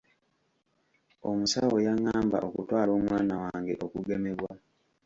[1.29, 4.51] Omusawo yangamba okutwala omwana wange okugemebwa.